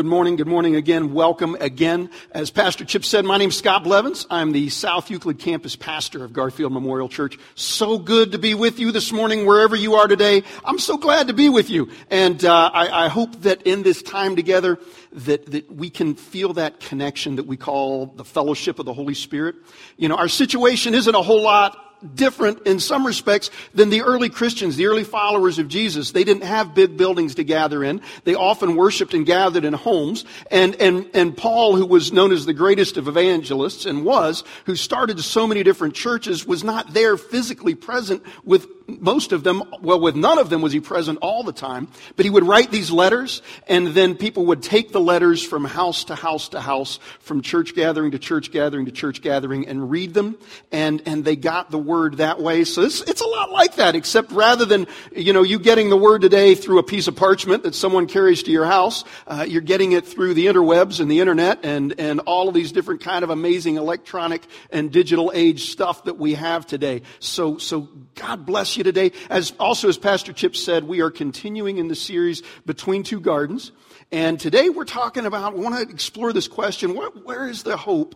[0.00, 0.36] Good morning.
[0.36, 1.12] Good morning again.
[1.12, 2.08] Welcome again.
[2.32, 4.26] As Pastor Chip said, my name is Scott Blevins.
[4.30, 7.38] I'm the South Euclid campus pastor of Garfield Memorial Church.
[7.54, 10.42] So good to be with you this morning, wherever you are today.
[10.64, 11.90] I'm so glad to be with you.
[12.10, 14.78] And uh, I, I, hope that in this time together,
[15.12, 19.12] that, that we can feel that connection that we call the fellowship of the Holy
[19.12, 19.56] Spirit.
[19.98, 21.76] You know, our situation isn't a whole lot
[22.14, 26.12] different in some respects than the early Christians, the early followers of Jesus.
[26.12, 28.00] They didn't have big buildings to gather in.
[28.24, 30.24] They often worshiped and gathered in homes.
[30.50, 34.76] And, and, and Paul, who was known as the greatest of evangelists and was, who
[34.76, 38.66] started so many different churches, was not there physically present with
[39.00, 42.24] most of them, well, with none of them was he present all the time, but
[42.24, 46.14] he would write these letters, and then people would take the letters from house to
[46.14, 50.36] house to house, from church gathering to church gathering to church gathering, and read them,
[50.72, 52.64] and, and they got the word that way.
[52.64, 55.96] So it's, it's a lot like that, except rather than, you know, you getting the
[55.96, 59.60] word today through a piece of parchment that someone carries to your house, uh, you're
[59.60, 63.24] getting it through the interwebs and the internet and, and all of these different kind
[63.24, 67.02] of amazing electronic and digital age stuff that we have today.
[67.18, 69.12] So, so God bless you you today.
[69.28, 73.72] As also as Pastor Chip said, we are continuing in the series Between Two Gardens.
[74.10, 77.76] And today we're talking about, we want to explore this question, what, where is the
[77.76, 78.14] hope?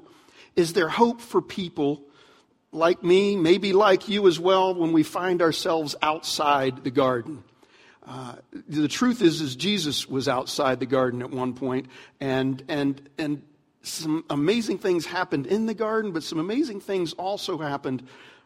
[0.57, 2.03] Is there hope for people
[2.73, 7.45] like me, maybe like you as well, when we find ourselves outside the garden?
[8.07, 8.37] Uh,
[8.67, 11.87] the truth is, is Jesus was outside the garden at one point,
[12.21, 13.43] and and and
[13.83, 18.03] some amazing things happened in the garden, but some amazing things also happened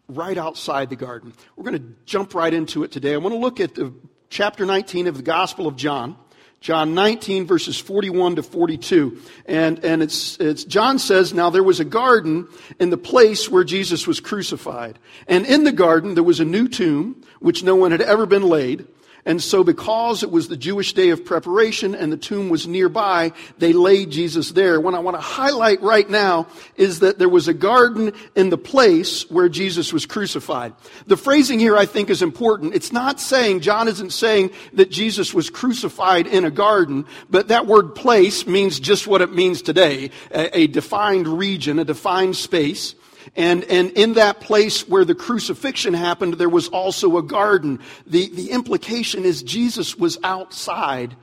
[0.08, 1.34] right outside the garden.
[1.56, 3.14] We're going to jump right into it today.
[3.14, 3.92] I want to look at the
[4.30, 6.16] chapter 19 of the Gospel of John.
[6.60, 9.20] John 19 verses 41 to 42.
[9.46, 12.48] And, and it's, it's, John says, now there was a garden
[12.80, 14.98] in the place where Jesus was crucified.
[15.28, 18.42] And in the garden there was a new tomb, which no one had ever been
[18.42, 18.86] laid.
[19.28, 23.32] And so, because it was the Jewish day of preparation and the tomb was nearby,
[23.58, 24.80] they laid Jesus there.
[24.80, 26.46] What I want to highlight right now
[26.76, 30.72] is that there was a garden in the place where Jesus was crucified.
[31.08, 32.74] The phrasing here I think is important.
[32.74, 37.66] It's not saying, John isn't saying that Jesus was crucified in a garden, but that
[37.66, 40.10] word place means just what it means today.
[40.30, 42.94] A, a defined region, a defined space.
[43.36, 47.80] And, and in that place where the crucifixion happened, there was also a garden.
[48.06, 51.16] The, the implication is Jesus was outside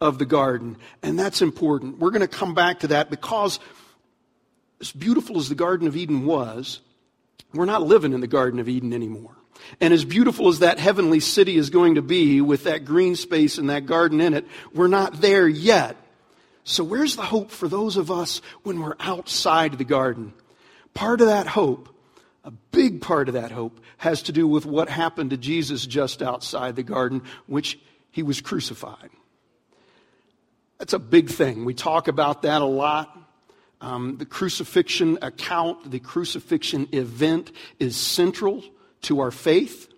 [0.00, 0.76] of the garden.
[1.02, 1.98] And that's important.
[1.98, 3.60] We're going to come back to that because
[4.80, 6.80] as beautiful as the Garden of Eden was,
[7.54, 9.36] we're not living in the Garden of Eden anymore.
[9.80, 13.58] And as beautiful as that heavenly city is going to be with that green space
[13.58, 15.96] and that garden in it, we're not there yet.
[16.64, 20.32] So where's the hope for those of us when we're outside the garden?
[20.94, 21.88] Part of that hope,
[22.44, 26.22] a big part of that hope, has to do with what happened to Jesus just
[26.22, 27.78] outside the garden, which
[28.10, 29.10] he was crucified.
[30.78, 31.64] That's a big thing.
[31.64, 33.16] We talk about that a lot.
[33.80, 38.62] Um, the crucifixion account, the crucifixion event is central
[39.02, 39.88] to our faith.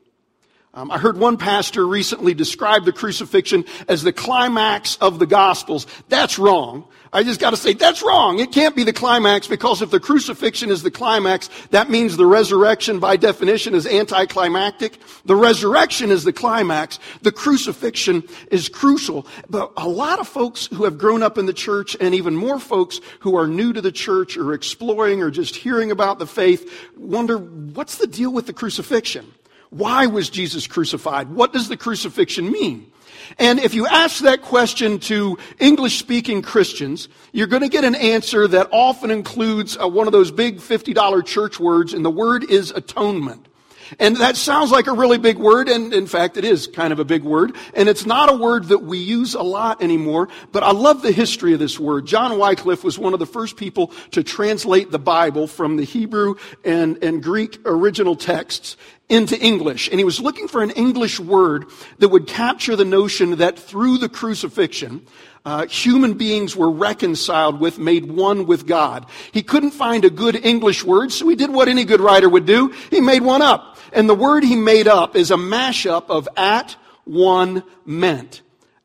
[0.73, 5.87] Um, I heard one pastor recently describe the crucifixion as the climax of the Gospels.
[6.09, 6.89] That's wrong.
[7.15, 8.41] I just got to say, that's wrong.
[8.41, 12.27] It can't be the climax because if the crucifixion is the climax, that means the
[12.27, 14.99] resurrection by definition is anticlimactic.
[15.25, 16.99] The resurrection is the climax.
[17.23, 19.29] The crucifixion is crucial.
[19.49, 22.59] But a lot of folks who have grown up in the church and even more
[22.59, 26.69] folks who are new to the church or exploring or just hearing about the faith
[26.97, 29.33] wonder, what's the deal with the crucifixion?
[29.71, 31.31] Why was Jesus crucified?
[31.31, 32.91] What does the crucifixion mean?
[33.39, 37.95] And if you ask that question to English speaking Christians, you're going to get an
[37.95, 42.45] answer that often includes uh, one of those big $50 church words, and the word
[42.51, 43.49] is atonement.
[43.99, 46.99] And that sounds like a really big word, and in fact, it is kind of
[46.99, 47.55] a big word.
[47.75, 51.13] And it's not a word that we use a lot anymore, but I love the
[51.13, 52.07] history of this word.
[52.07, 56.37] John Wycliffe was one of the first people to translate the Bible from the Hebrew
[56.65, 58.77] and, and Greek original texts.
[59.09, 59.89] into English.
[59.91, 61.67] And he was looking for an English word
[61.99, 65.07] that would capture the notion that through the crucifixion,
[65.45, 69.07] uh, human beings were reconciled with, made one with God.
[69.31, 72.47] He couldn't find a good English word, so he did what any good writer would
[72.47, 72.75] do.
[72.91, 73.77] He made one up.
[73.93, 78.41] And the word he made up is a mashup of at one meant.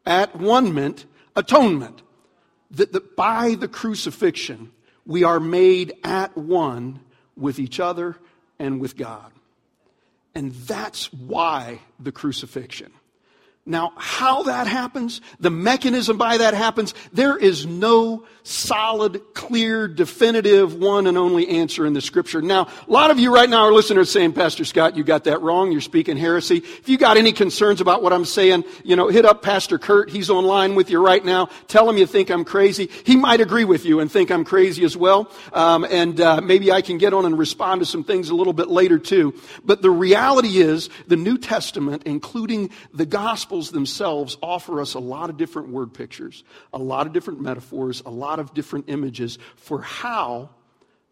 [0.06, 2.02] At one meant atonement.
[2.72, 4.72] That, that by the crucifixion,
[5.06, 7.00] we are made at one
[7.38, 8.18] with each other
[8.60, 9.32] and with God.
[10.36, 12.92] And that's why the crucifixion.
[13.70, 20.74] Now, how that happens, the mechanism by that happens, there is no solid, clear, definitive,
[20.74, 22.42] one and only answer in the scripture.
[22.42, 25.44] Now, a lot of you right now are listeners saying, Pastor Scott, you got that
[25.44, 25.72] wrong.
[25.72, 26.58] You're speaking heresy.
[26.58, 30.10] If you got any concerns about what I'm saying, you know, hit up Pastor Kurt.
[30.10, 31.50] He's online with you right now.
[31.68, 32.90] Tell him you think I'm crazy.
[33.06, 35.32] He might agree with you and think I'm crazy as well.
[35.54, 38.54] Um, and uh, maybe I can get on and respond to some things a little
[38.54, 39.36] bit later too.
[39.64, 43.06] But the reality is, the New Testament, including the
[43.60, 48.02] Gospels themselves, offer us a lot of different word pictures, a lot of different metaphors,
[48.06, 50.50] a lot of different images for how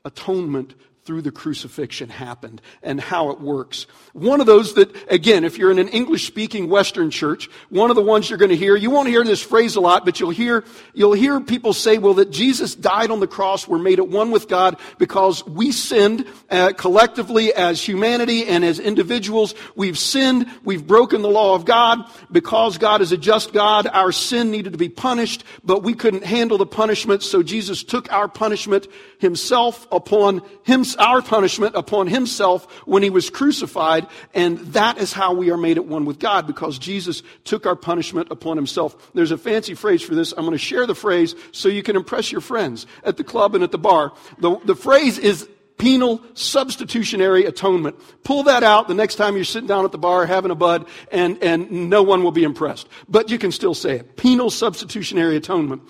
[0.05, 0.73] atonement
[1.07, 3.87] through the crucifixion happened and how it works.
[4.11, 7.95] One of those that, again, if you're in an English speaking Western church, one of
[7.95, 10.31] the ones you're going to hear, you won't hear this phrase a lot, but you'll
[10.31, 14.09] hear, you'll hear people say, well, that Jesus died on the cross, we're made at
[14.09, 19.55] one with God because we sinned uh, collectively as humanity and as individuals.
[19.77, 22.03] We've sinned, we've broken the law of God.
[22.29, 26.25] Because God is a just God, our sin needed to be punished, but we couldn't
[26.25, 28.87] handle the punishment, so Jesus took our punishment
[29.19, 34.07] himself upon himself our punishment upon himself when he was crucified.
[34.33, 37.75] And that is how we are made at one with God because Jesus took our
[37.75, 39.11] punishment upon himself.
[39.13, 40.33] There's a fancy phrase for this.
[40.33, 43.55] I'm going to share the phrase so you can impress your friends at the club
[43.55, 44.13] and at the bar.
[44.39, 45.47] The, the phrase is
[45.77, 47.95] penal substitutionary atonement.
[48.23, 50.87] Pull that out the next time you're sitting down at the bar having a bud
[51.11, 52.87] and, and no one will be impressed.
[53.07, 54.17] But you can still say it.
[54.17, 55.83] Penal substitutionary atonement.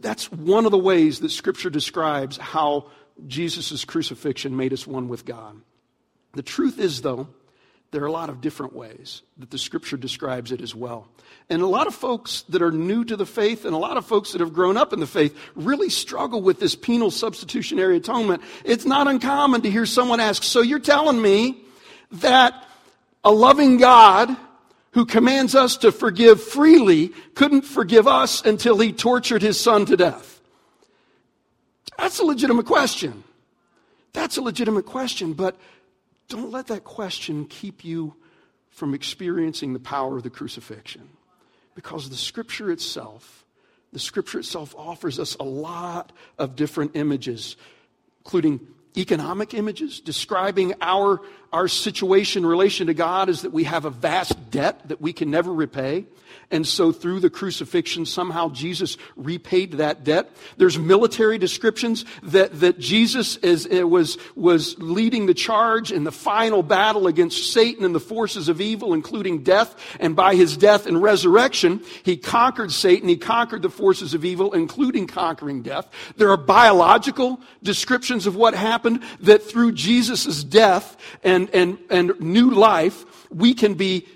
[0.00, 2.90] That's one of the ways that scripture describes how
[3.26, 5.56] Jesus' crucifixion made us one with God.
[6.34, 7.28] The truth is, though,
[7.92, 11.08] there are a lot of different ways that the scripture describes it as well.
[11.48, 14.04] And a lot of folks that are new to the faith and a lot of
[14.04, 18.42] folks that have grown up in the faith really struggle with this penal substitutionary atonement.
[18.64, 21.62] It's not uncommon to hear someone ask, So you're telling me
[22.12, 22.66] that
[23.24, 24.36] a loving God
[24.92, 29.96] who commands us to forgive freely couldn't forgive us until he tortured his son to
[29.96, 30.35] death?
[31.98, 33.24] That's a legitimate question.
[34.12, 35.56] That's a legitimate question, but
[36.28, 38.14] don't let that question keep you
[38.70, 41.08] from experiencing the power of the crucifixion.
[41.74, 43.44] Because the scripture itself,
[43.92, 47.56] the scripture itself offers us a lot of different images,
[48.24, 48.60] including
[48.96, 51.20] economic images describing our,
[51.52, 55.12] our situation in relation to God is that we have a vast debt that we
[55.12, 56.06] can never repay.
[56.50, 60.30] And so through the crucifixion, somehow Jesus repaid that debt.
[60.56, 66.62] There's military descriptions that, that Jesus is, was, was leading the charge in the final
[66.62, 69.74] battle against Satan and the forces of evil, including death.
[69.98, 73.08] And by his death and resurrection, he conquered Satan.
[73.08, 75.88] He conquered the forces of evil, including conquering death.
[76.16, 82.50] There are biological descriptions of what happened that through Jesus' death and, and, and new
[82.50, 84.06] life, we can be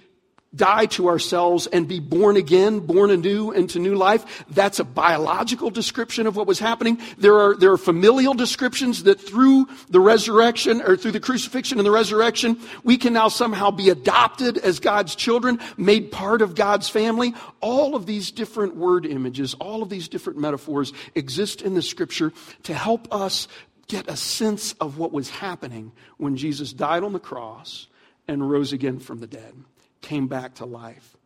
[0.55, 4.45] die to ourselves and be born again, born anew into new life.
[4.51, 6.99] That's a biological description of what was happening.
[7.19, 11.87] There are, there are familial descriptions that through the resurrection or through the crucifixion and
[11.87, 16.89] the resurrection, we can now somehow be adopted as God's children, made part of God's
[16.89, 17.33] family.
[17.61, 22.33] All of these different word images, all of these different metaphors exist in the scripture
[22.65, 23.47] to help us
[23.87, 27.87] get a sense of what was happening when Jesus died on the cross
[28.27, 29.55] and rose again from the dead
[30.01, 31.17] came back to life.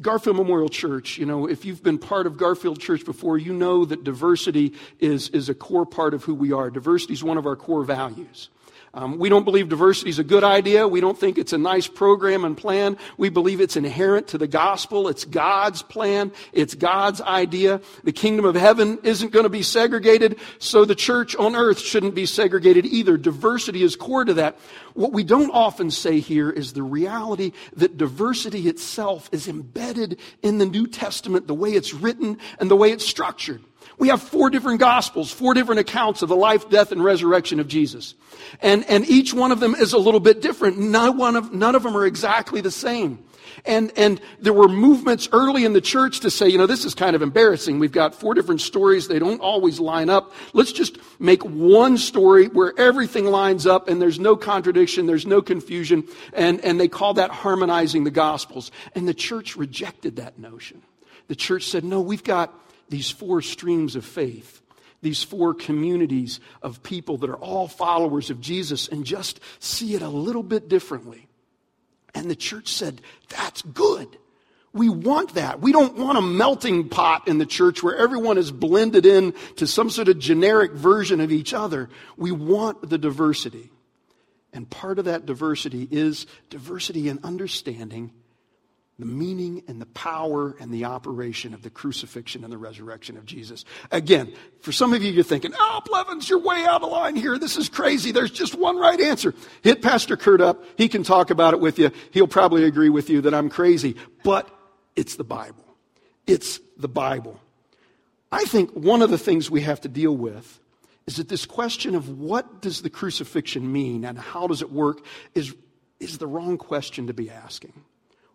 [0.00, 3.86] Garfield Memorial Church, you know, if you've been part of Garfield Church before, you know
[3.86, 6.70] that diversity is, is a core part of who we are.
[6.70, 8.50] Diversity is one of our core values.
[8.96, 10.88] Um, we don't believe diversity is a good idea.
[10.88, 12.96] We don't think it's a nice program and plan.
[13.18, 15.08] We believe it's inherent to the gospel.
[15.08, 16.32] It's God's plan.
[16.54, 17.82] It's God's idea.
[18.04, 22.14] The kingdom of heaven isn't going to be segregated, so the church on earth shouldn't
[22.14, 23.18] be segregated either.
[23.18, 24.58] Diversity is core to that.
[24.94, 30.56] What we don't often say here is the reality that diversity itself is embedded in
[30.56, 33.62] the New Testament, the way it's written and the way it's structured.
[33.98, 37.68] We have four different gospels, four different accounts of the life, death, and resurrection of
[37.68, 38.14] Jesus.
[38.60, 40.78] And, and each one of them is a little bit different.
[40.78, 43.24] None, one of, none of them are exactly the same.
[43.64, 46.94] And, and there were movements early in the church to say, you know, this is
[46.94, 47.78] kind of embarrassing.
[47.78, 49.08] We've got four different stories.
[49.08, 50.32] They don't always line up.
[50.52, 55.06] Let's just make one story where everything lines up and there's no contradiction.
[55.06, 56.06] There's no confusion.
[56.34, 58.70] And, and they call that harmonizing the gospels.
[58.94, 60.82] And the church rejected that notion.
[61.28, 62.54] The church said, no, we've got
[62.88, 64.62] these four streams of faith
[65.02, 70.02] these four communities of people that are all followers of Jesus and just see it
[70.02, 71.28] a little bit differently.
[72.14, 74.18] And the church said, That's good.
[74.72, 75.60] We want that.
[75.60, 79.66] We don't want a melting pot in the church where everyone is blended in to
[79.66, 81.88] some sort of generic version of each other.
[82.16, 83.70] We want the diversity.
[84.52, 88.12] And part of that diversity is diversity in understanding
[88.98, 93.26] the meaning and the power and the operation of the crucifixion and the resurrection of
[93.26, 93.64] Jesus.
[93.90, 97.38] Again, for some of you, you're thinking, oh, Blevins, you're way out of line here.
[97.38, 98.10] This is crazy.
[98.10, 99.34] There's just one right answer.
[99.60, 100.64] Hit Pastor Kurt up.
[100.78, 101.90] He can talk about it with you.
[102.10, 103.96] He'll probably agree with you that I'm crazy.
[104.24, 104.48] But
[104.94, 105.64] it's the Bible.
[106.26, 107.38] It's the Bible.
[108.32, 110.58] I think one of the things we have to deal with
[111.06, 115.04] is that this question of what does the crucifixion mean and how does it work
[115.34, 115.54] is,
[116.00, 117.74] is the wrong question to be asking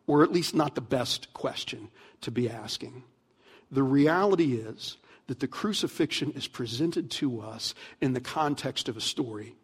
[0.07, 1.89] or at least not the best question
[2.21, 3.03] to be asking.
[3.71, 9.01] The reality is that the crucifixion is presented to us in the context of a
[9.01, 9.55] story.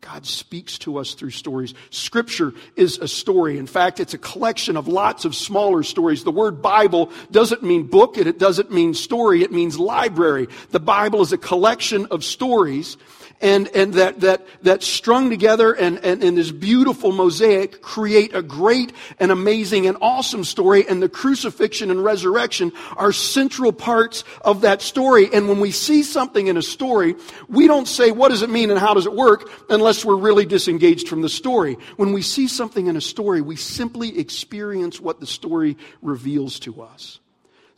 [0.00, 1.74] God speaks to us through stories.
[1.90, 3.58] Scripture is a story.
[3.58, 6.24] In fact, it's a collection of lots of smaller stories.
[6.24, 9.42] The word Bible doesn't mean book and it doesn't mean story.
[9.42, 10.48] It means library.
[10.70, 12.96] The Bible is a collection of stories
[13.40, 18.42] and, and that, that, that strung together and, and, and this beautiful mosaic create a
[18.42, 20.86] great and amazing and awesome story.
[20.86, 25.32] And the crucifixion and resurrection are central parts of that story.
[25.32, 27.16] And when we see something in a story,
[27.48, 30.44] we don't say, what does it mean and how does it work unless we're really
[30.44, 31.78] disengaged from the story.
[31.96, 36.82] When we see something in a story, we simply experience what the story reveals to
[36.82, 37.20] us.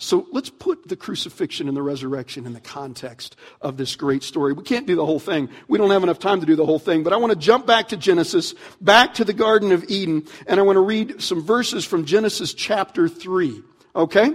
[0.03, 4.53] So let's put the crucifixion and the resurrection in the context of this great story.
[4.53, 5.49] We can't do the whole thing.
[5.69, 7.67] We don't have enough time to do the whole thing, but I want to jump
[7.67, 11.41] back to Genesis, back to the Garden of Eden, and I want to read some
[11.41, 13.63] verses from Genesis chapter 3.
[13.95, 14.35] Okay?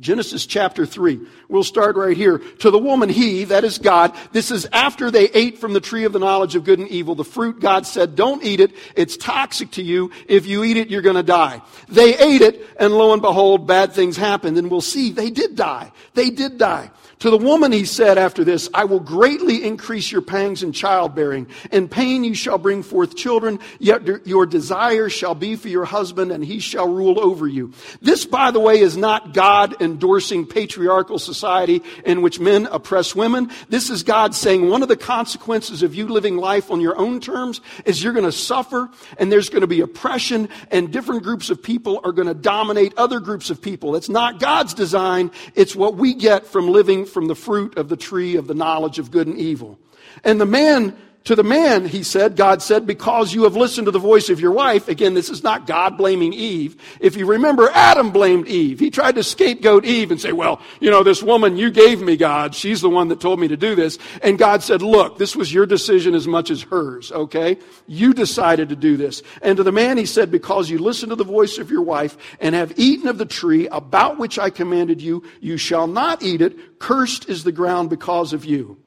[0.00, 1.20] Genesis chapter 3.
[1.48, 2.38] We'll start right here.
[2.38, 6.04] To the woman, he, that is God, this is after they ate from the tree
[6.04, 7.14] of the knowledge of good and evil.
[7.14, 8.72] The fruit, God said, don't eat it.
[8.96, 10.10] It's toxic to you.
[10.28, 11.62] If you eat it, you're going to die.
[11.88, 14.58] They ate it, and lo and behold, bad things happened.
[14.58, 15.92] And we'll see, they did die.
[16.14, 16.90] They did die.
[17.20, 21.48] To the woman he said after this, I will greatly increase your pangs in childbearing.
[21.72, 26.30] In pain you shall bring forth children, yet your desire shall be for your husband,
[26.30, 27.72] and he shall rule over you.
[28.00, 33.50] This, by the way, is not God endorsing patriarchal society in which men oppress women.
[33.68, 37.20] This is God saying one of the consequences of you living life on your own
[37.20, 41.50] terms is you're going to suffer, and there's going to be oppression, and different groups
[41.50, 43.96] of people are going to dominate other groups of people.
[43.96, 47.96] It's not God's design, it's what we get from living from the fruit of the
[47.96, 49.78] tree of the knowledge of good and evil.
[50.24, 53.90] And the man to the man, he said, God said, because you have listened to
[53.90, 54.88] the voice of your wife.
[54.88, 56.80] Again, this is not God blaming Eve.
[57.00, 58.80] If you remember, Adam blamed Eve.
[58.80, 62.16] He tried to scapegoat Eve and say, well, you know, this woman you gave me,
[62.16, 63.98] God, she's the one that told me to do this.
[64.22, 67.58] And God said, look, this was your decision as much as hers, okay?
[67.86, 69.22] You decided to do this.
[69.42, 72.16] And to the man, he said, because you listened to the voice of your wife
[72.40, 76.40] and have eaten of the tree about which I commanded you, you shall not eat
[76.40, 76.78] it.
[76.78, 78.78] Cursed is the ground because of you.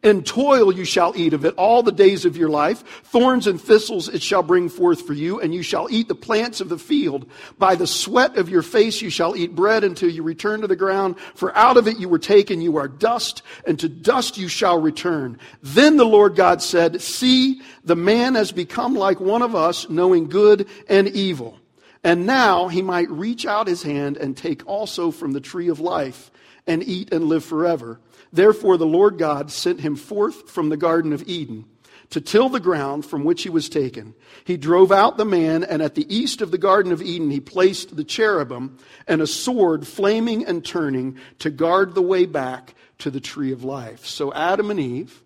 [0.00, 2.84] In toil you shall eat of it all the days of your life.
[3.02, 6.60] Thorns and thistles it shall bring forth for you, and you shall eat the plants
[6.60, 7.28] of the field.
[7.58, 10.76] By the sweat of your face you shall eat bread until you return to the
[10.76, 11.18] ground.
[11.34, 14.80] For out of it you were taken, you are dust, and to dust you shall
[14.80, 15.36] return.
[15.64, 20.28] Then the Lord God said, See, the man has become like one of us, knowing
[20.28, 21.58] good and evil.
[22.04, 25.80] And now he might reach out his hand and take also from the tree of
[25.80, 26.30] life
[26.68, 27.98] and eat and live forever.
[28.32, 31.64] Therefore, the Lord God sent him forth from the Garden of Eden
[32.10, 34.14] to till the ground from which he was taken.
[34.44, 37.40] He drove out the man, and at the east of the Garden of Eden, he
[37.40, 43.10] placed the cherubim and a sword flaming and turning to guard the way back to
[43.10, 44.06] the tree of life.
[44.06, 45.22] So Adam and Eve,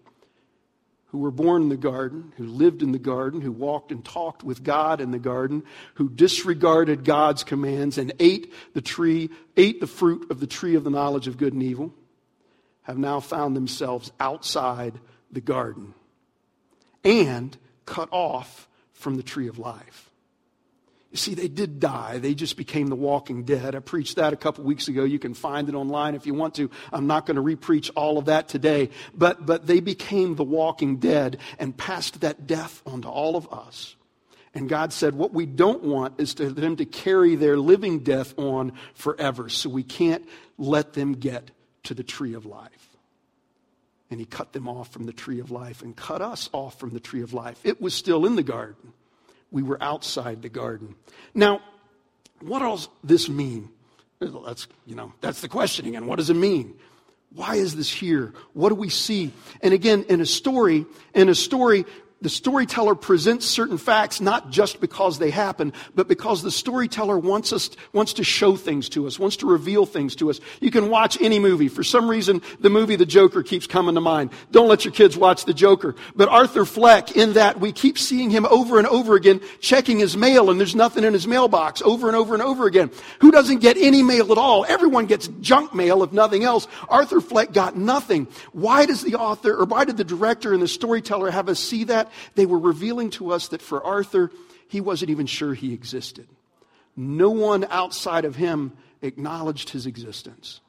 [1.06, 4.42] who were born in the garden, who lived in the garden, who walked and talked
[4.42, 5.62] with God in the garden,
[5.94, 10.84] who disregarded God's commands and ate the tree, ate the fruit of the tree of
[10.84, 11.94] the knowledge of good and evil
[12.82, 14.98] have now found themselves outside
[15.30, 15.94] the garden
[17.04, 20.10] and cut off from the tree of life.
[21.10, 22.18] You see, they did die.
[22.18, 23.74] They just became the walking dead.
[23.74, 25.04] I preached that a couple weeks ago.
[25.04, 26.70] You can find it online if you want to.
[26.90, 28.88] I'm not going to repreach all of that today.
[29.12, 33.94] But, but they became the walking dead and passed that death onto all of us.
[34.54, 38.38] And God said, what we don't want is for them to carry their living death
[38.38, 39.50] on forever.
[39.50, 41.50] So we can't let them get
[41.84, 42.88] to the tree of life.
[44.10, 46.90] And he cut them off from the tree of life and cut us off from
[46.90, 47.58] the tree of life.
[47.64, 48.92] It was still in the garden
[49.52, 50.96] we were outside the garden.
[51.34, 51.60] Now,
[52.40, 53.68] what does this mean?
[54.18, 56.06] That's, you know, that's the question again.
[56.06, 56.74] What does it mean?
[57.34, 58.32] Why is this here?
[58.54, 59.32] What do we see?
[59.60, 61.84] And again, in a story, in a story,
[62.22, 67.52] the storyteller presents certain facts not just because they happen, but because the storyteller wants
[67.52, 70.40] us, wants to show things to us, wants to reveal things to us.
[70.60, 71.68] You can watch any movie.
[71.68, 74.30] For some reason, the movie The Joker keeps coming to mind.
[74.52, 75.96] Don't let your kids watch The Joker.
[76.14, 80.16] But Arthur Fleck, in that, we keep seeing him over and over again checking his
[80.16, 82.90] mail and there's nothing in his mailbox over and over and over again.
[83.20, 84.64] Who doesn't get any mail at all?
[84.66, 86.68] Everyone gets junk mail if nothing else.
[86.88, 88.28] Arthur Fleck got nothing.
[88.52, 91.84] Why does the author, or why did the director and the storyteller have us see
[91.84, 92.11] that?
[92.34, 94.30] They were revealing to us that for Arthur,
[94.68, 96.28] he wasn't even sure he existed.
[96.96, 100.60] No one outside of him acknowledged his existence.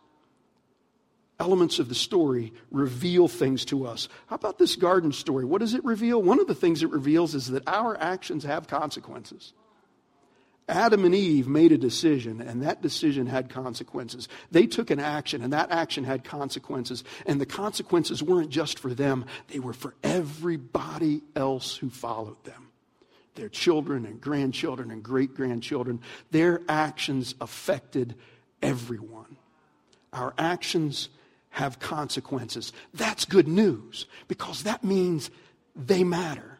[1.39, 4.07] Elements of the story reveal things to us.
[4.27, 5.45] How about this garden story?
[5.45, 6.21] What does it reveal?
[6.21, 9.53] One of the things it reveals is that our actions have consequences.
[10.69, 14.29] Adam and Eve made a decision, and that decision had consequences.
[14.51, 17.03] They took an action, and that action had consequences.
[17.25, 22.69] And the consequences weren't just for them, they were for everybody else who followed them
[23.35, 25.99] their children and grandchildren and great grandchildren.
[26.31, 28.15] Their actions affected
[28.61, 29.37] everyone.
[30.11, 31.09] Our actions
[31.49, 32.73] have consequences.
[32.93, 35.29] That's good news because that means
[35.75, 36.52] they matter.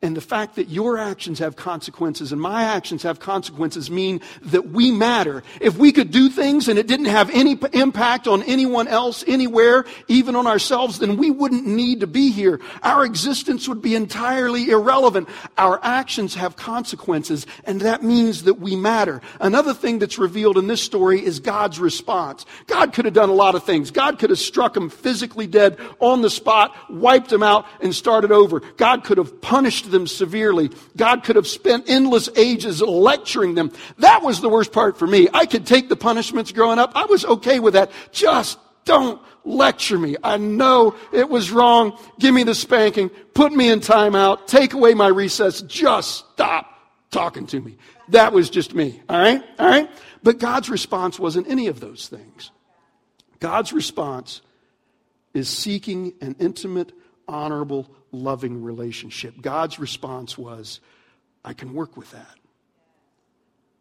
[0.00, 4.68] And the fact that your actions have consequences and my actions have consequences mean that
[4.68, 5.42] we matter.
[5.60, 9.86] If we could do things and it didn't have any impact on anyone else anywhere,
[10.06, 12.60] even on ourselves, then we wouldn't need to be here.
[12.84, 15.28] Our existence would be entirely irrelevant.
[15.56, 19.20] Our actions have consequences and that means that we matter.
[19.40, 22.46] Another thing that's revealed in this story is God's response.
[22.68, 23.90] God could have done a lot of things.
[23.90, 28.30] God could have struck him physically dead on the spot, wiped him out and started
[28.30, 28.60] over.
[28.76, 30.70] God could have punished them severely.
[30.96, 33.72] God could have spent endless ages lecturing them.
[33.98, 35.28] That was the worst part for me.
[35.32, 36.92] I could take the punishments growing up.
[36.94, 37.90] I was okay with that.
[38.12, 40.16] Just don't lecture me.
[40.22, 41.98] I know it was wrong.
[42.18, 43.08] Give me the spanking.
[43.08, 44.46] Put me in timeout.
[44.46, 45.62] Take away my recess.
[45.62, 46.66] Just stop
[47.10, 47.76] talking to me.
[48.08, 49.02] That was just me.
[49.08, 49.42] All right?
[49.58, 49.90] All right?
[50.22, 52.50] But God's response wasn't any of those things.
[53.40, 54.40] God's response
[55.34, 56.92] is seeking an intimate,
[57.28, 59.40] honorable loving relationship.
[59.40, 60.80] God's response was,
[61.44, 62.37] I can work with that.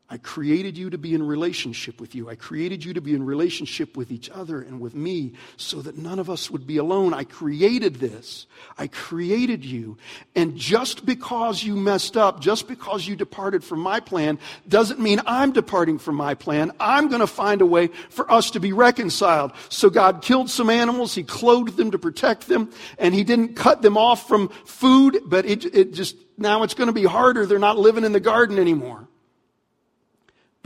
[0.10, 2.30] I created you to be in relationship with you.
[2.30, 5.98] I created you to be in relationship with each other and with me so that
[5.98, 7.14] none of us would be alone.
[7.14, 8.48] I created this.
[8.78, 9.98] I created you.
[10.34, 14.40] And just because you messed up, just because you departed from my plan,
[14.70, 16.72] doesn't mean I'm departing from my plan.
[16.80, 19.52] I'm going to find a way for us to be reconciled.
[19.68, 21.16] So God killed some animals.
[21.16, 22.72] He clothed them to protect them.
[22.98, 26.88] And He didn't cut them off from food, but it, it just, now it's going
[26.88, 27.46] to be harder.
[27.46, 29.10] They're not living in the garden anymore.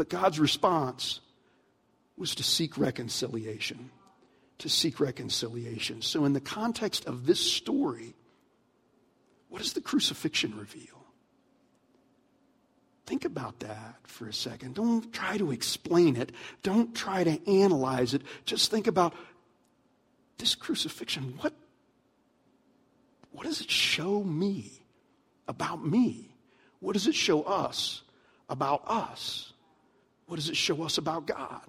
[0.01, 1.19] But God's response
[2.17, 3.91] was to seek reconciliation.
[4.57, 6.01] To seek reconciliation.
[6.01, 8.15] So, in the context of this story,
[9.49, 11.05] what does the crucifixion reveal?
[13.05, 14.73] Think about that for a second.
[14.73, 16.31] Don't try to explain it.
[16.63, 18.23] Don't try to analyze it.
[18.45, 19.13] Just think about
[20.39, 21.35] this crucifixion.
[21.41, 21.53] What,
[23.33, 24.81] what does it show me
[25.47, 26.33] about me?
[26.79, 28.01] What does it show us
[28.49, 29.53] about us?
[30.31, 31.61] What does it show us about God?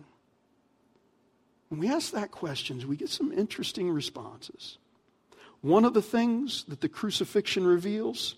[1.69, 4.79] When we ask that question, we get some interesting responses.
[5.63, 8.37] One of the things that the crucifixion reveals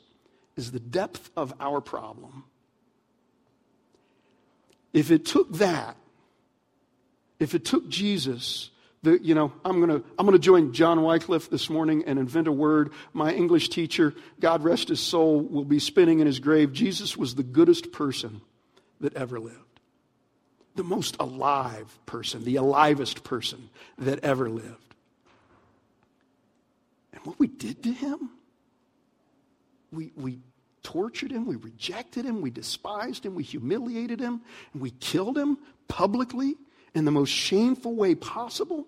[0.57, 2.45] is the depth of our problem.
[4.95, 5.95] If it took that,
[7.39, 8.71] if it took Jesus,
[9.03, 12.49] the, you know, I'm going to I'm gonna join John Wycliffe this morning and invent
[12.49, 12.95] a word.
[13.13, 16.73] My English teacher, God rest his soul, will be spinning in his grave.
[16.73, 18.41] Jesus was the goodest person
[19.03, 19.59] that ever lived
[20.75, 24.95] the most alive person, the alivest person that ever lived.
[27.13, 28.31] And what we did to him,
[29.93, 30.41] we, we
[30.83, 34.41] tortured him, we rejected him, we despised him, we humiliated him,
[34.73, 35.59] and we killed him
[35.89, 36.57] publicly
[36.95, 38.87] in the most shameful way possible.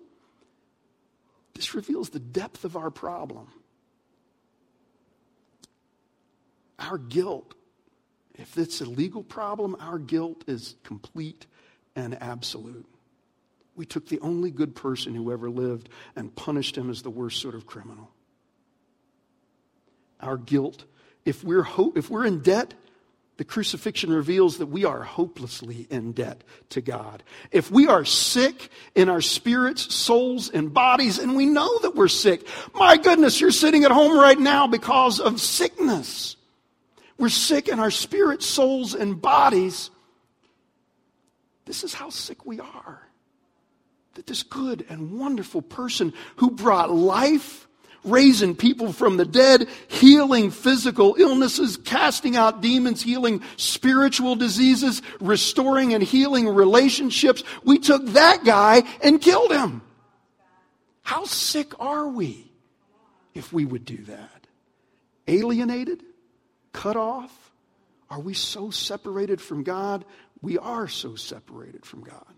[1.53, 3.47] This reveals the depth of our problem.
[6.79, 7.55] Our guilt
[8.37, 11.47] If it's a legal problem, our guilt is complete
[11.97, 12.85] and absolute.
[13.75, 17.41] We took the only good person who ever lived and punished him as the worst
[17.41, 18.09] sort of criminal.
[20.21, 20.85] Our guilt,
[21.25, 22.73] if we're, ho- if we're in debt,
[23.37, 27.21] the crucifixion reveals that we are hopelessly in debt to God.
[27.51, 32.07] If we are sick in our spirits, souls, and bodies, and we know that we're
[32.07, 36.35] sick, my goodness, you're sitting at home right now because of sickness.
[37.19, 39.91] We're sick in our spirits, souls, and bodies.
[41.67, 43.07] This is how sick we are.
[44.15, 47.67] That this good and wonderful person who brought life
[48.03, 55.93] raising people from the dead, healing physical illnesses, casting out demons, healing spiritual diseases, restoring
[55.93, 57.43] and healing relationships.
[57.63, 59.81] We took that guy and killed him.
[61.01, 62.51] How sick are we
[63.33, 64.47] if we would do that?
[65.27, 66.03] Alienated?
[66.71, 67.51] Cut off?
[68.09, 70.05] Are we so separated from God?
[70.41, 72.33] We are so separated from God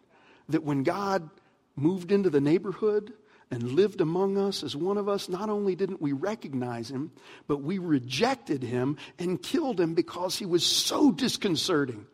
[0.49, 1.29] that when God
[1.75, 3.13] moved into the neighborhood,
[3.51, 7.11] and lived among us as one of us, not only didn't we recognize him,
[7.47, 12.05] but we rejected him and killed him because he was so disconcerting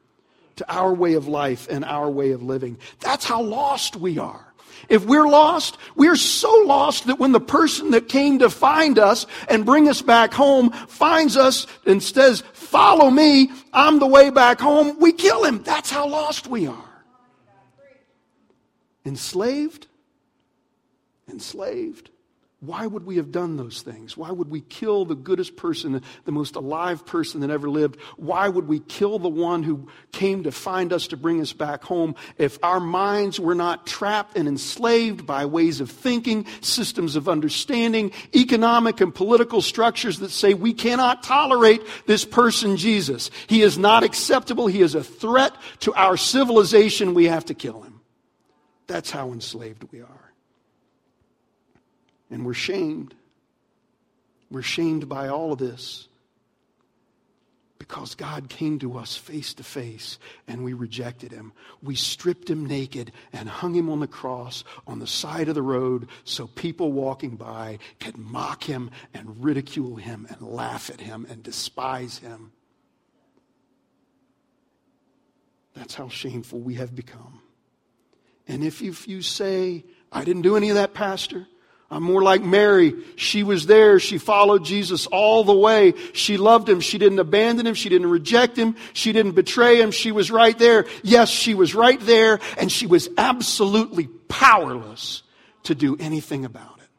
[0.56, 2.78] to our way of life and our way of living.
[3.02, 4.54] That's how lost we are.
[4.90, 9.26] If we're lost, we're so lost that when the person that came to find us
[9.50, 14.60] and bring us back home finds us and says, Follow me, I'm the way back
[14.60, 15.64] home, we kill him.
[15.64, 17.04] That's how lost we are.
[19.06, 19.88] Enslaved?
[21.30, 22.10] enslaved.
[22.66, 24.18] Why would we have done those things?
[24.18, 28.00] Why would we kill the goodest person, the most alive person that ever lived?
[28.18, 31.84] Why would we kill the one who came to find us to bring us back
[31.84, 37.30] home if our minds were not trapped and enslaved by ways of thinking, systems of
[37.30, 43.30] understanding, economic and political structures that say we cannot tolerate this person, Jesus?
[43.48, 44.68] He is not acceptable.
[44.68, 47.14] He is a threat to our civilization.
[47.14, 48.02] We have to kill him.
[48.88, 50.25] That's how enslaved we are.
[52.30, 53.14] And we're shamed.
[54.50, 56.08] We're shamed by all of this
[57.78, 61.52] because God came to us face to face and we rejected him.
[61.84, 65.62] We stripped him naked and hung him on the cross on the side of the
[65.62, 71.28] road so people walking by could mock him and ridicule him and laugh at him
[71.30, 72.52] and despise him.
[75.76, 77.42] That's how shameful we have become.
[78.48, 81.48] And if you, say, I didn't do any of that, Pastor,
[81.92, 82.96] I'm more like Mary.
[83.16, 84.00] She was there.
[84.00, 85.94] She followed Jesus all the way.
[86.14, 86.80] She loved him.
[86.80, 87.76] She didn't abandon him.
[87.76, 88.76] She didn't reject him.
[88.94, 89.92] She didn't betray him.
[89.92, 90.88] She was right there.
[91.04, 95.22] Yes, she was right there, and she was absolutely powerless
[95.64, 96.90] to do anything about it.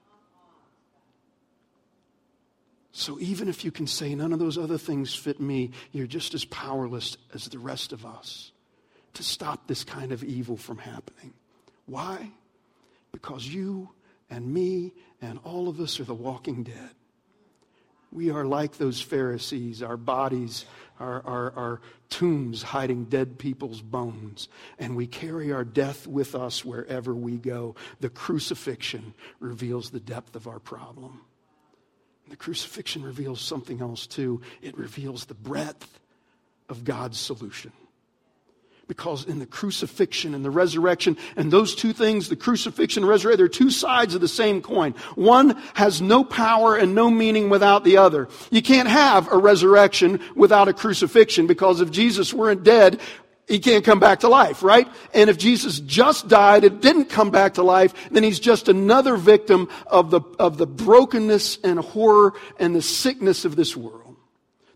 [2.93, 6.33] So even if you can say none of those other things fit me, you're just
[6.33, 8.53] as powerless as the rest of us
[9.15, 11.35] to stop this kind of evil from happening.
[11.87, 12.31] Why?
[13.13, 13.91] Because you
[14.31, 16.91] and me and all of us are the walking dead.
[18.13, 19.83] We are like those Pharisees.
[19.83, 20.65] Our bodies
[20.99, 26.65] are, are, are, tombs hiding dead people's bones, and we carry our death with us
[26.65, 27.75] wherever we go.
[28.01, 31.23] The crucifixion reveals the depth of our problem.
[32.29, 34.41] The crucifixion reveals something else too.
[34.63, 35.99] It reveals the breadth
[36.69, 37.73] of God's solution.
[38.89, 43.39] Because in the crucifixion and the resurrection, and those two things, the crucifixion and resurrection,
[43.39, 44.93] they're two sides of the same coin.
[45.17, 48.29] One has no power and no meaning without the other.
[48.51, 53.01] You can't have a resurrection without a crucifixion because if Jesus weren't dead,
[53.49, 54.89] he can't come back to life, right?
[55.15, 59.17] And if Jesus just died and didn't come back to life, then he's just another
[59.17, 64.06] victim of the, of the brokenness and horror and the sickness of this world.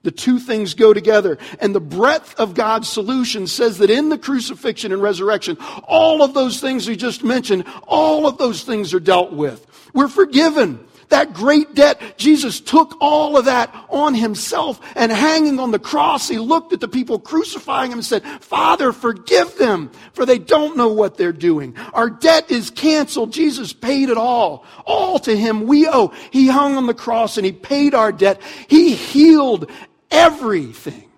[0.03, 1.37] The two things go together.
[1.61, 6.33] And the breadth of God's solution says that in the crucifixion and resurrection, all of
[6.33, 9.67] those things we just mentioned, all of those things are dealt with.
[9.93, 10.87] We're forgiven.
[11.11, 16.29] That great debt, Jesus took all of that on himself and hanging on the cross,
[16.29, 20.77] he looked at the people crucifying him and said, Father, forgive them, for they don't
[20.77, 21.77] know what they're doing.
[21.95, 23.33] Our debt is canceled.
[23.33, 24.65] Jesus paid it all.
[24.87, 26.13] All to him we owe.
[26.31, 28.41] He hung on the cross and he paid our debt.
[28.69, 29.69] He healed
[30.11, 31.11] everything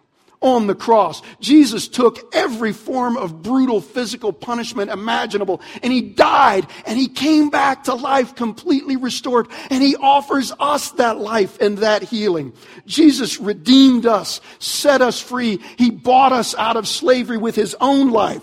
[0.43, 1.23] on the cross.
[1.41, 7.49] Jesus took every form of brutal physical punishment imaginable and he died and he came
[7.49, 12.53] back to life completely restored and he offers us that life and that healing.
[12.87, 15.61] Jesus redeemed us, set us free.
[15.79, 18.43] He bought us out of slavery with his own life.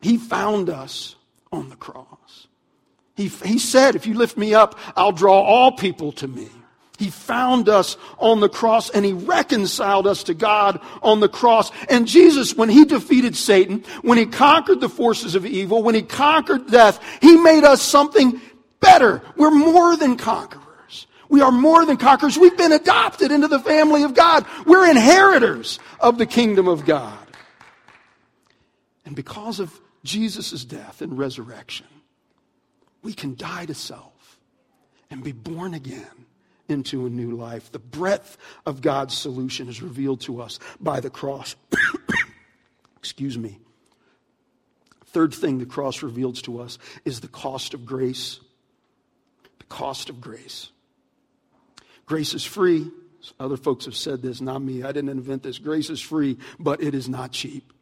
[0.00, 1.16] He found us
[1.52, 2.48] on the cross.
[3.14, 6.48] He, he said, if you lift me up, I'll draw all people to me.
[6.98, 11.70] He found us on the cross and he reconciled us to God on the cross.
[11.88, 16.02] And Jesus, when he defeated Satan, when he conquered the forces of evil, when he
[16.02, 18.40] conquered death, he made us something
[18.80, 19.22] better.
[19.36, 21.06] We're more than conquerors.
[21.28, 22.38] We are more than conquerors.
[22.38, 24.46] We've been adopted into the family of God.
[24.64, 27.18] We're inheritors of the kingdom of God.
[29.04, 31.86] And because of Jesus' death and resurrection,
[33.02, 34.38] we can die to self
[35.10, 36.25] and be born again
[36.68, 37.70] into a new life.
[37.72, 41.56] The breadth of God's solution is revealed to us by the cross.
[42.98, 43.58] Excuse me.
[45.06, 48.40] Third thing the cross reveals to us is the cost of grace.
[49.58, 50.70] The cost of grace.
[52.04, 52.90] Grace is free.
[53.40, 54.84] Other folks have said this, not me.
[54.84, 55.58] I didn't invent this.
[55.58, 57.72] Grace is free, but it is not cheap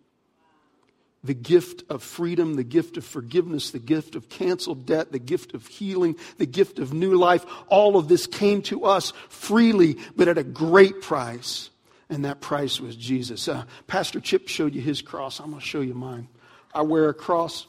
[1.25, 5.55] the gift of freedom, the gift of forgiveness, the gift of canceled debt, the gift
[5.55, 7.45] of healing, the gift of new life.
[7.69, 11.71] All of this came to us freely, but at a great price.
[12.11, 13.49] And that price was Jesus.
[13.49, 15.41] Uh, Pastor Chip showed you his cross.
[15.41, 16.29] I'm going to show you mine.
[16.75, 17.67] I wear a cross.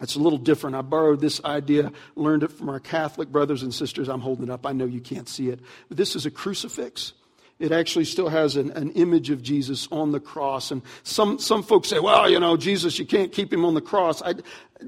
[0.00, 0.74] It's a little different.
[0.74, 4.08] I borrowed this idea, learned it from our Catholic brothers and sisters.
[4.08, 4.66] I'm holding it up.
[4.66, 5.60] I know you can't see it.
[5.88, 7.12] But this is a crucifix
[7.58, 10.70] it actually still has an, an, image of Jesus on the cross.
[10.70, 13.80] And some, some folks say, well, you know, Jesus, you can't keep him on the
[13.80, 14.22] cross.
[14.22, 14.34] I,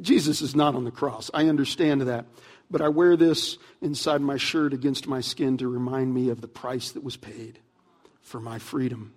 [0.00, 1.30] Jesus is not on the cross.
[1.32, 2.26] I understand that.
[2.70, 6.48] But I wear this inside my shirt against my skin to remind me of the
[6.48, 7.60] price that was paid
[8.20, 9.14] for my freedom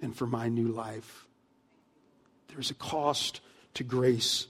[0.00, 1.26] and for my new life.
[2.48, 3.40] There's a cost
[3.74, 4.46] to grace.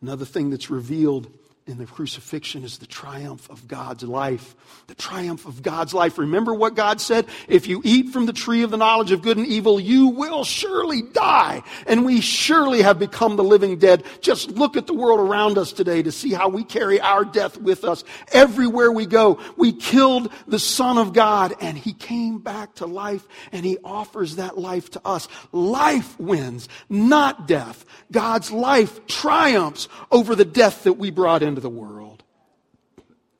[0.00, 1.32] Another thing that's revealed
[1.68, 4.56] in the crucifixion is the triumph of God's life.
[4.86, 6.16] The triumph of God's life.
[6.16, 7.26] Remember what God said?
[7.46, 10.44] If you eat from the tree of the knowledge of good and evil, you will
[10.44, 11.62] surely die.
[11.86, 14.04] And we surely have become the living dead.
[14.22, 17.58] Just look at the world around us today to see how we carry our death
[17.58, 18.02] with us.
[18.32, 23.26] Everywhere we go, we killed the Son of God and He came back to life
[23.52, 25.28] and He offers that life to us.
[25.52, 27.84] Life wins, not death.
[28.10, 32.22] God's life triumphs over the death that we brought into the world.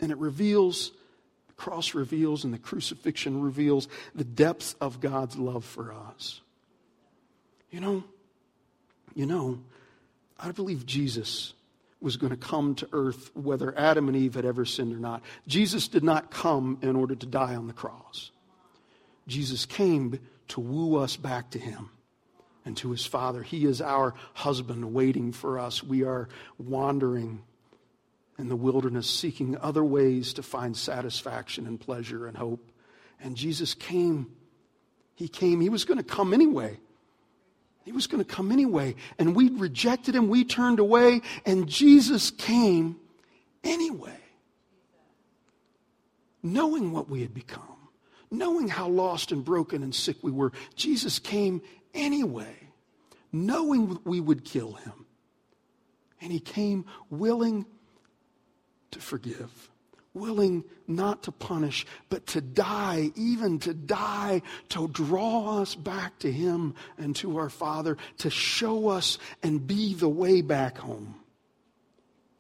[0.01, 0.93] And it reveals,
[1.49, 6.41] the cross reveals, and the crucifixion reveals the depths of God's love for us.
[7.71, 8.05] You know,
[9.15, 9.59] you know,
[10.39, 11.53] I believe Jesus
[12.01, 15.23] was going to come to earth whether Adam and Eve had ever sinned or not.
[15.49, 18.31] Jesus did not come in order to die on the cross.
[19.27, 21.91] Jesus came to woo us back to him
[22.65, 23.43] and to his Father.
[23.43, 25.83] He is our husband waiting for us.
[25.83, 26.29] We are
[26.59, 27.43] wandering
[28.39, 32.71] in the wilderness seeking other ways to find satisfaction and pleasure and hope.
[33.21, 34.29] And Jesus came.
[35.17, 35.61] He came.
[35.61, 36.79] He was going to come anyway.
[37.85, 38.95] He was going to come anyway.
[39.19, 40.29] And we rejected him.
[40.29, 41.23] We turned away.
[41.45, 42.97] And Jesus came
[43.65, 44.21] anyway.
[46.43, 47.89] Knowing what we had become,
[48.31, 51.61] knowing how lost and broken and sick we were, Jesus came
[51.93, 52.55] anyway,
[53.33, 55.07] knowing we would kill him.
[56.21, 57.67] And he came willing
[58.93, 59.71] to forgive,
[60.15, 66.33] willing not to punish, but to die, even to die, to draw us back to
[66.33, 71.15] Him and to our Father, to show us and be the way back home.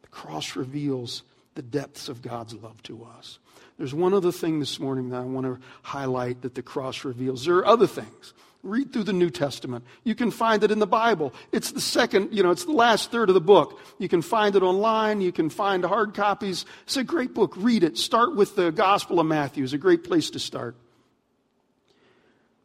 [0.03, 1.23] The cross reveals
[1.55, 3.39] the depths of God's love to us.
[3.79, 7.45] There's one other thing this morning that I want to highlight that the cross reveals.
[7.45, 8.35] There are other things.
[8.65, 9.85] Read through the New Testament.
[10.03, 11.33] You can find it in the Bible.
[11.53, 13.81] It's the second, you know, it's the last third of the book.
[13.99, 15.21] You can find it online.
[15.21, 16.67] You can find hard copies.
[16.83, 17.55] It's a great book.
[17.57, 17.97] Read it.
[17.97, 19.63] Start with the Gospel of Matthew.
[19.63, 20.75] It's a great place to start.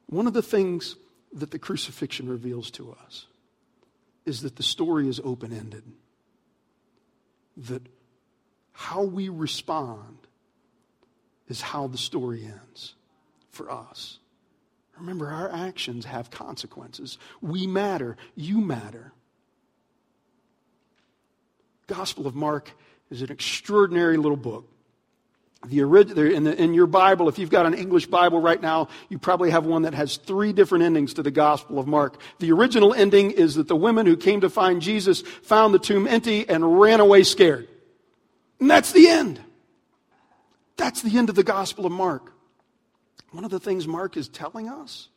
[0.07, 0.95] One of the things
[1.33, 3.25] that the crucifixion reveals to us
[4.25, 5.83] is that the story is open ended.
[7.57, 7.83] That
[8.71, 10.17] how we respond
[11.47, 12.95] is how the story ends
[13.51, 14.17] for us.
[14.99, 17.17] Remember, our actions have consequences.
[17.41, 18.15] We matter.
[18.35, 19.11] You matter.
[21.87, 22.71] Gospel of Mark
[23.09, 24.69] is an extraordinary little book.
[25.65, 29.17] The, in, the, in your Bible, if you've got an English Bible right now, you
[29.17, 32.19] probably have one that has three different endings to the Gospel of Mark.
[32.39, 36.05] The original ending is that the women who came to find Jesus found the tomb
[36.05, 37.69] empty and ran away scared.
[38.59, 39.39] And that's the end.
[40.75, 42.33] That's the end of the Gospel of Mark.
[43.31, 45.09] One of the things Mark is telling us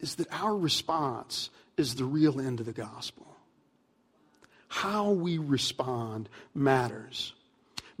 [0.00, 3.26] is that our response is the real end of the gospel.
[4.68, 7.32] How we respond matters.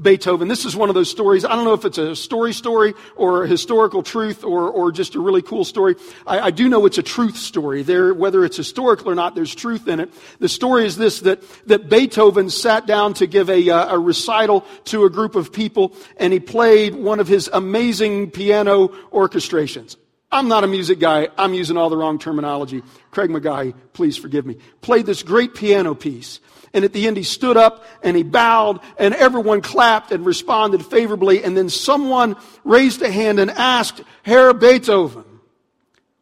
[0.00, 0.48] Beethoven.
[0.48, 1.44] This is one of those stories.
[1.44, 5.14] I don't know if it's a story story or a historical truth or, or just
[5.14, 5.96] a really cool story.
[6.26, 7.82] I, I do know it's a truth story.
[7.82, 10.12] There, whether it's historical or not, there's truth in it.
[10.38, 14.64] The story is this, that, that Beethoven sat down to give a, uh, a recital
[14.86, 19.96] to a group of people and he played one of his amazing piano orchestrations.
[20.32, 21.28] I'm not a music guy.
[21.36, 22.82] I'm using all the wrong terminology.
[23.10, 24.56] Craig McGahy, please forgive me.
[24.80, 26.40] Played this great piano piece.
[26.74, 30.84] And at the end, he stood up and he bowed, and everyone clapped and responded
[30.84, 31.44] favorably.
[31.44, 35.24] And then someone raised a hand and asked, Herr Beethoven,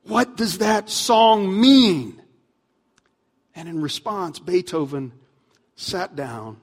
[0.04, 2.20] what does that song mean?
[3.54, 5.12] And in response, Beethoven
[5.76, 6.56] sat down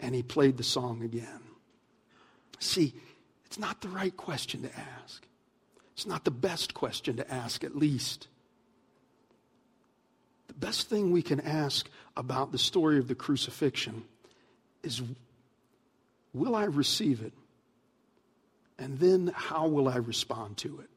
[0.00, 1.40] and he played the song again.
[2.60, 2.94] See,
[3.44, 4.70] it's not the right question to
[5.02, 5.26] ask.
[5.92, 8.28] It's not the best question to ask, at least.
[10.48, 14.04] The best thing we can ask about the story of the crucifixion
[14.82, 15.02] is
[16.34, 17.32] will I receive it?
[18.78, 20.90] And then how will I respond to it?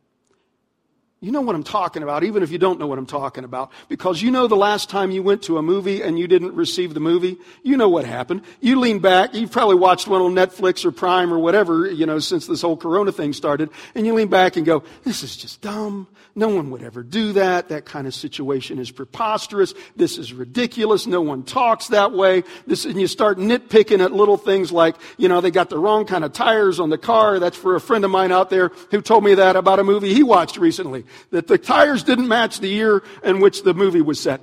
[1.23, 3.71] You know what I'm talking about, even if you don't know what I'm talking about.
[3.87, 6.95] Because you know the last time you went to a movie and you didn't receive
[6.95, 8.41] the movie, you know what happened.
[8.59, 12.17] You lean back, you've probably watched one on Netflix or Prime or whatever, you know,
[12.17, 15.61] since this whole Corona thing started, and you lean back and go, this is just
[15.61, 16.07] dumb.
[16.33, 17.69] No one would ever do that.
[17.69, 19.75] That kind of situation is preposterous.
[19.95, 21.05] This is ridiculous.
[21.05, 22.43] No one talks that way.
[22.65, 26.05] This, and you start nitpicking at little things like, you know, they got the wrong
[26.05, 27.37] kind of tires on the car.
[27.37, 30.13] That's for a friend of mine out there who told me that about a movie
[30.13, 34.19] he watched recently that the tires didn't match the year in which the movie was
[34.19, 34.41] set.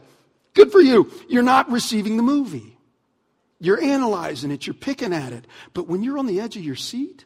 [0.55, 1.11] Good for you.
[1.29, 2.79] You're not receiving the movie.
[3.61, 5.47] You're analyzing it, you're picking at it.
[5.75, 7.25] But when you're on the edge of your seat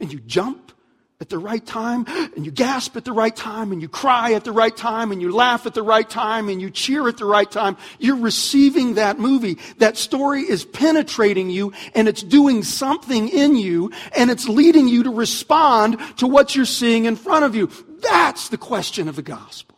[0.00, 0.72] and you jump
[1.20, 4.44] at the right time and you gasp at the right time and you cry at
[4.44, 7.26] the right time and you laugh at the right time and you cheer at the
[7.26, 9.58] right time, you're receiving that movie.
[9.78, 15.02] That story is penetrating you and it's doing something in you and it's leading you
[15.02, 17.70] to respond to what you're seeing in front of you.
[18.00, 19.76] That's the question of the gospel.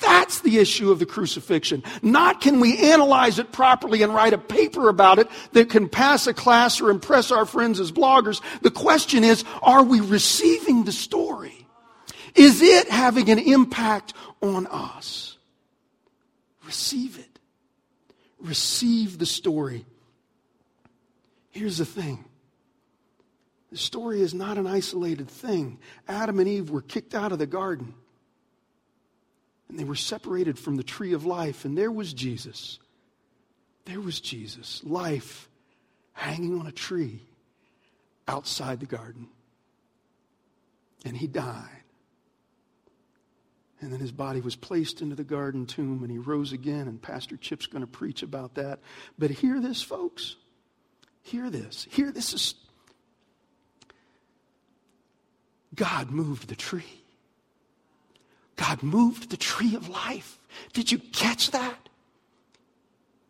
[0.00, 1.82] That's the issue of the crucifixion.
[2.02, 6.26] Not can we analyze it properly and write a paper about it that can pass
[6.26, 8.40] a class or impress our friends as bloggers.
[8.62, 11.66] The question is, are we receiving the story?
[12.34, 15.36] Is it having an impact on us?
[16.64, 17.38] Receive it.
[18.40, 19.84] Receive the story.
[21.50, 22.24] Here's the thing.
[23.72, 25.80] The story is not an isolated thing.
[26.06, 27.94] Adam and Eve were kicked out of the garden
[29.72, 32.78] and they were separated from the tree of life, and there was Jesus.
[33.86, 35.48] There was Jesus, life
[36.12, 37.22] hanging on a tree
[38.28, 39.28] outside the garden.
[41.06, 41.84] And he died.
[43.80, 47.00] And then his body was placed into the garden tomb and he rose again, and
[47.00, 48.80] Pastor Chip's going to preach about that.
[49.18, 50.36] But hear this, folks.
[51.22, 51.88] Hear this.
[51.90, 52.54] Hear this is
[55.74, 57.02] God moved the tree.
[58.56, 60.38] God moved the tree of life.
[60.72, 61.82] Did you catch that?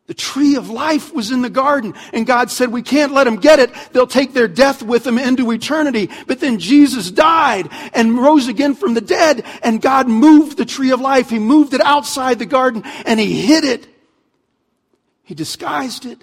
[0.09, 3.37] The tree of life was in the garden, and God said, We can't let them
[3.37, 3.71] get it.
[3.93, 6.11] They'll take their death with them into eternity.
[6.27, 10.91] But then Jesus died and rose again from the dead, and God moved the tree
[10.91, 11.31] of life.
[11.31, 13.87] He moved it outside the garden, and He hid it.
[15.23, 16.23] He disguised it.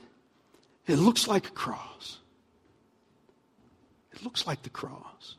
[0.85, 2.17] It looks like a cross.
[4.11, 5.35] It looks like the cross.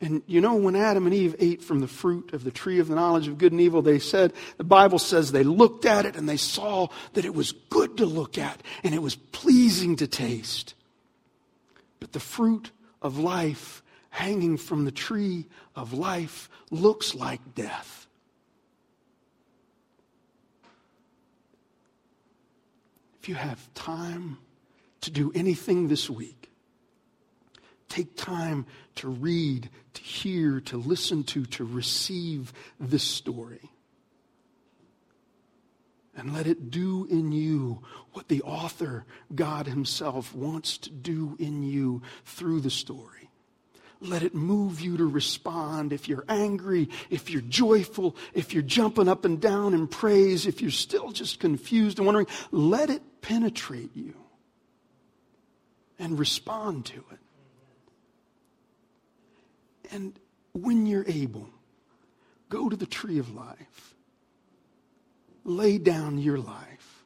[0.00, 2.88] And you know, when Adam and Eve ate from the fruit of the tree of
[2.88, 6.16] the knowledge of good and evil, they said, the Bible says they looked at it
[6.16, 10.06] and they saw that it was good to look at and it was pleasing to
[10.06, 10.74] taste.
[11.98, 18.06] But the fruit of life hanging from the tree of life looks like death.
[23.22, 24.38] If you have time
[25.00, 26.50] to do anything this week,
[27.88, 33.70] Take time to read, to hear, to listen to, to receive this story.
[36.16, 41.62] And let it do in you what the author, God Himself, wants to do in
[41.62, 43.30] you through the story.
[44.00, 45.92] Let it move you to respond.
[45.92, 50.60] If you're angry, if you're joyful, if you're jumping up and down in praise, if
[50.60, 54.14] you're still just confused and wondering, let it penetrate you
[55.98, 57.18] and respond to it.
[59.90, 60.18] And
[60.52, 61.48] when you're able,
[62.48, 63.94] go to the tree of life.
[65.44, 67.04] Lay down your life.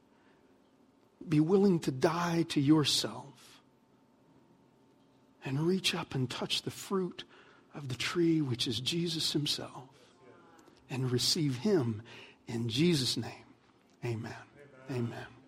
[1.29, 3.62] Be willing to die to yourself.
[5.45, 7.25] And reach up and touch the fruit
[7.75, 9.88] of the tree, which is Jesus himself.
[10.90, 12.03] And receive him
[12.47, 13.31] in Jesus' name.
[14.05, 14.35] Amen.
[14.90, 15.07] Amen.
[15.07, 15.39] Amen.